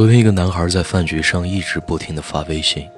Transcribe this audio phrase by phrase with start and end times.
[0.00, 2.88] 昨天，一个男孩在饭局上一直不停的发微信，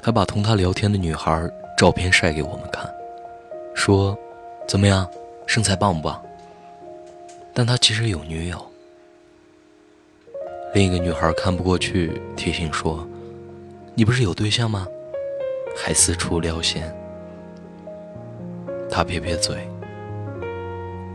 [0.00, 2.88] 还把同他聊天的女孩照片晒给我们看，
[3.74, 4.16] 说
[4.68, 5.10] ：“怎么样，
[5.48, 6.22] 身材棒不棒？”
[7.52, 8.64] 但他其实有女友。
[10.72, 13.04] 另一个女孩看不过去，提醒说
[13.96, 14.86] ：“你不是有对象吗？
[15.76, 16.96] 还四处撩闲。”
[18.88, 19.68] 他撇撇嘴：“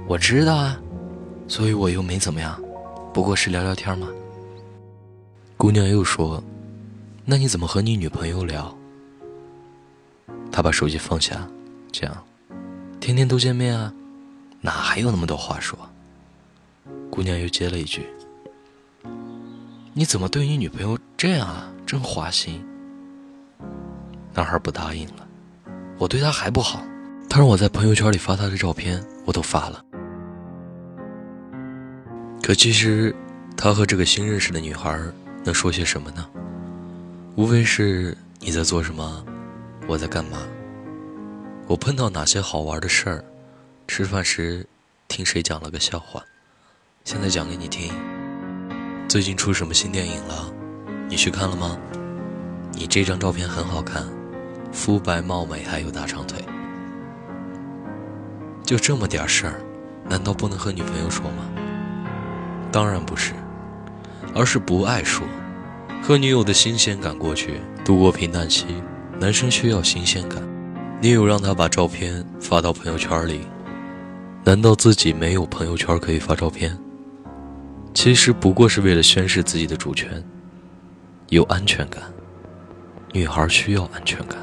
[0.09, 0.77] 我知道啊，
[1.47, 2.61] 所以我又没怎么样。”
[3.15, 4.09] 不过是聊聊天嘛。
[5.65, 6.43] 姑娘又说
[7.25, 8.71] ：“那你怎么和你女朋友聊？”
[10.53, 11.41] 他把手机放下，
[11.91, 12.15] 讲
[13.01, 13.91] ：“天天都见面啊，
[14.61, 15.75] 哪还有那么多话说？”
[17.09, 18.05] 姑娘又接了一句
[19.93, 21.67] ：“你怎么对你女朋友这样啊？
[21.83, 22.63] 真花心。”
[24.35, 25.27] 男孩不答应了
[25.97, 26.79] ：“我对她还不好，
[27.27, 29.83] 她让我在朋友圈里发她的照片，我都发了。”
[32.43, 33.15] 可其实，
[33.57, 35.01] 他和这个新认识的女孩
[35.45, 36.27] 能说些什么呢？
[37.35, 39.23] 无非是你在做什么，
[39.87, 40.39] 我在干嘛，
[41.67, 43.23] 我碰到哪些好玩的事儿，
[43.87, 44.65] 吃饭时
[45.07, 46.23] 听谁讲了个笑话，
[47.03, 47.93] 现在讲给你听。
[49.07, 50.51] 最近出什么新电影了？
[51.07, 51.77] 你去看了吗？
[52.71, 54.03] 你这张照片很好看，
[54.73, 56.43] 肤白貌美还有大长腿。
[58.63, 59.61] 就这么点事儿，
[60.09, 61.45] 难道不能和女朋友说吗？
[62.71, 63.33] 当然不是，
[64.35, 65.25] 而是不爱说，
[66.03, 68.65] 和女友的新鲜感过去，度过平淡期。
[69.17, 70.43] 男生需要新鲜感，
[71.01, 73.39] 女友让他把照片发到朋友圈里，
[74.43, 76.77] 难道自己没有朋友圈可以发照片？
[77.93, 80.21] 其实不过是为了宣示自己的主权，
[81.29, 82.03] 有安全感。
[83.13, 84.37] 女孩需要安全感。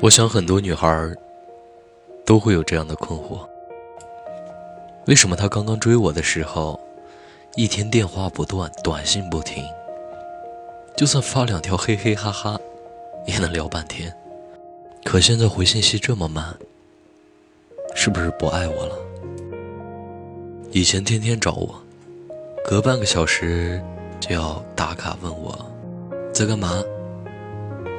[0.00, 1.14] 我想很多女孩
[2.26, 3.46] 都会有这样的困惑。
[5.06, 6.80] 为什么他刚刚追我的时候，
[7.54, 9.62] 一天电话不断，短信不停，
[10.96, 12.58] 就算发两条嘿嘿哈哈，
[13.26, 14.10] 也能聊半天。
[15.04, 16.56] 可现在回信息这么慢，
[17.94, 18.96] 是不是不爱我了？
[20.70, 21.74] 以前天天找我，
[22.64, 23.82] 隔半个小时
[24.18, 25.54] 就要打卡问我
[26.32, 26.82] 在干嘛，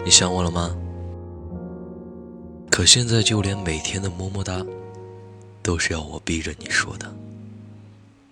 [0.04, 0.76] 你想我了吗？
[2.72, 4.66] 可现在就连每天的么么哒。
[5.62, 7.06] 都是要我逼着你说的，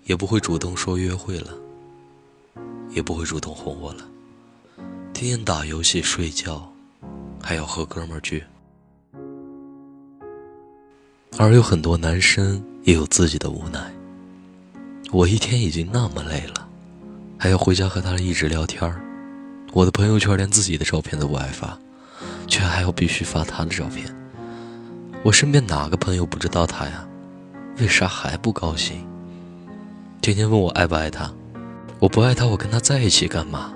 [0.04, 1.52] 也不会主动说约会了，
[2.90, 4.06] 也不会主动哄我了，
[5.14, 6.72] 天天打游戏睡觉，
[7.42, 8.44] 还要和哥们儿聚。
[11.38, 13.92] 而有很多男生也有自己的无奈。
[15.12, 16.68] 我一天已经那么累了，
[17.38, 19.02] 还要回家和他一直聊天儿。
[19.74, 21.78] 我的朋友圈连自己的照片都不爱发，
[22.48, 24.14] 却还要必须发他的照片。
[25.24, 27.08] 我身边哪个朋友不知道他呀？
[27.78, 29.08] 为啥还不高兴？
[30.22, 31.34] 天天问我爱不爱他，
[31.98, 33.74] 我不爱他，我跟他在一起干嘛？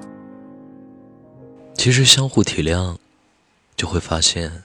[1.73, 2.95] 其实相互体谅，
[3.75, 4.61] 就会发现，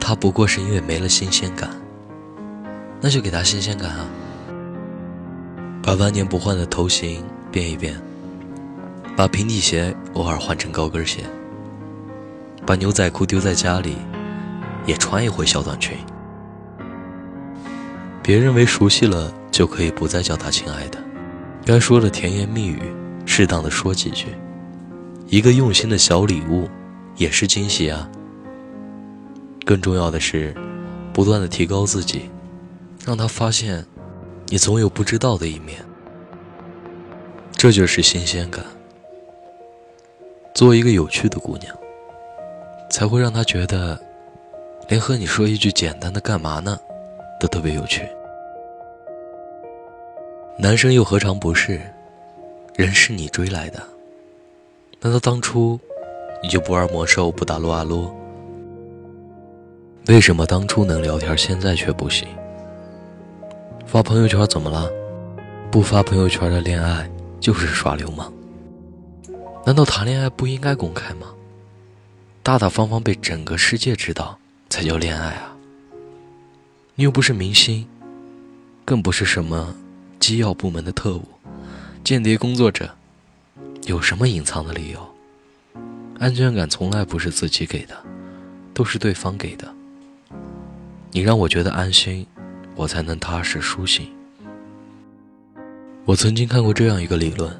[0.00, 1.70] 他不过是因为没了新鲜感。
[3.00, 4.04] 那就给他新鲜感啊！
[5.84, 7.96] 把万年不换的头型变一变，
[9.16, 11.22] 把平底鞋偶尔换成高跟鞋，
[12.66, 13.96] 把牛仔裤丢在家里，
[14.84, 15.96] 也穿一回小短裙。
[18.20, 20.98] 别认为熟悉了就可以不再叫他亲爱的，
[21.64, 22.80] 该说的甜言蜜语，
[23.26, 24.26] 适当的说几句，
[25.26, 26.68] 一个用心的小礼物，
[27.16, 28.08] 也是惊喜啊。
[29.66, 30.54] 更重要的是，
[31.12, 32.30] 不断的提高自己，
[33.04, 33.84] 让他发现，
[34.48, 35.78] 你总有不知道的一面，
[37.52, 38.64] 这就是新鲜感。
[40.54, 41.74] 做一个有趣的姑娘，
[42.90, 44.00] 才会让他觉得，
[44.88, 46.78] 连和你说一句简单的干嘛呢，
[47.38, 48.02] 都特别有趣。
[50.62, 51.80] 男生又何尝不是？
[52.76, 53.82] 人是你追来的，
[55.00, 55.80] 难道当初
[56.42, 58.14] 你就不玩魔兽、不打撸啊撸？
[60.06, 62.28] 为什么当初能聊天，现在却不行？
[63.86, 64.86] 发朋友圈怎么了？
[65.70, 67.10] 不发朋友圈的恋爱
[67.40, 68.30] 就是耍流氓？
[69.64, 71.28] 难道谈恋爱不应该公开吗？
[72.42, 75.56] 大大方方被整个世界知道才叫恋爱啊！
[76.96, 77.88] 你又不是明星，
[78.84, 79.74] 更不是什么……
[80.30, 81.24] 机要部门的特务、
[82.04, 82.88] 间谍工作者，
[83.86, 85.04] 有什么隐藏的理由？
[86.20, 87.96] 安全感从来不是自己给的，
[88.72, 89.66] 都是对方给的。
[91.10, 92.24] 你让我觉得安心，
[92.76, 94.08] 我才能踏实舒心。
[96.04, 97.52] 我曾经看过这样一个理论：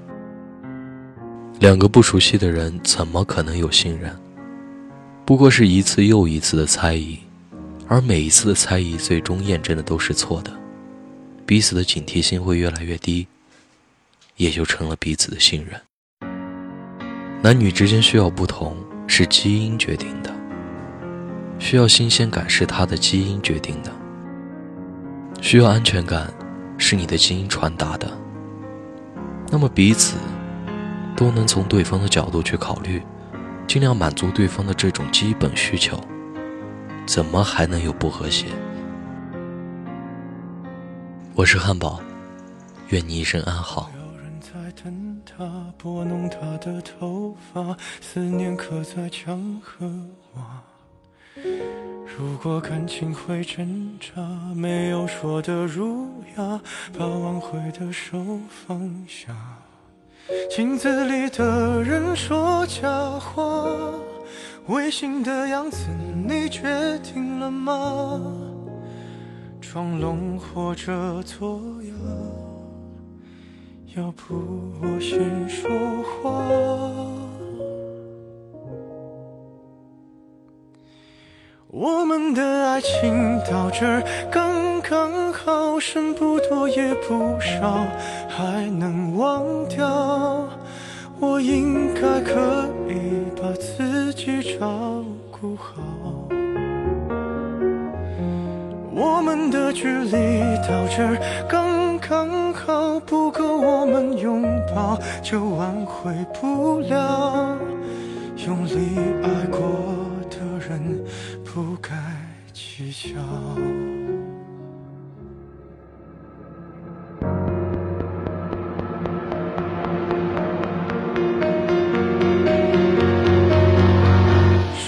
[1.58, 4.16] 两个不熟悉的人怎么可能有信任？
[5.24, 7.18] 不过是一次又一次的猜疑，
[7.88, 10.52] 而每一次的猜疑最终验证的都是错的。
[11.50, 13.26] 彼此的警惕性会越来越低，
[14.36, 15.80] 也就成了彼此的信任。
[17.42, 18.76] 男女之间需要不同，
[19.08, 20.30] 是基因决定的；
[21.58, 23.90] 需要新鲜感，是他的基因决定的；
[25.42, 26.32] 需要安全感，
[26.78, 28.08] 是你的基因传达的。
[29.50, 30.18] 那么彼此
[31.16, 33.02] 都能从对方的角度去考虑，
[33.66, 36.00] 尽量满足对方的这种基本需求，
[37.06, 38.46] 怎么还能有不和谐？
[41.40, 41.98] 我是汉堡，
[42.90, 43.90] 愿你一生安好。
[43.96, 49.86] 有人在等他，拨弄他的头发，思念刻在墙和
[50.34, 50.62] 瓦。
[52.04, 54.20] 如果感情会挣扎，
[54.54, 56.60] 没有说的儒雅，
[56.98, 58.22] 把挽回的手
[58.66, 58.78] 放
[59.08, 59.34] 下。
[60.50, 62.86] 镜子里的人说假
[63.18, 63.66] 话，
[64.66, 65.86] 违心的样子，
[66.28, 68.20] 你决定了吗？
[69.60, 71.92] 装聋或者作哑，
[73.96, 74.34] 要不
[74.80, 75.70] 我先说
[76.02, 76.42] 话。
[81.68, 87.86] 我们的爱情到这刚刚好，剩不多也不少，
[88.28, 90.48] 还能忘掉。
[91.20, 96.29] 我应该可以把自己照顾好。
[99.02, 101.16] 我们的距离到这儿
[101.48, 104.42] 刚刚好，不够我们拥
[104.74, 107.56] 抱，就挽回不了。
[108.46, 109.58] 用力爱过
[110.28, 111.02] 的人，
[111.42, 111.96] 不该
[112.52, 113.79] 计较。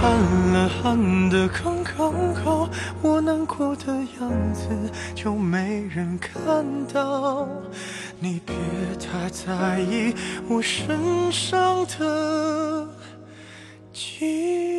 [0.00, 0.10] 喊
[0.52, 2.70] 了，喊的刚刚好，
[3.02, 4.70] 我难过的样子
[5.14, 7.46] 就没人看到。
[8.18, 8.54] 你别
[8.98, 10.14] 太在意
[10.48, 12.88] 我身上的
[13.92, 14.26] 记
[14.66, 14.69] 忆。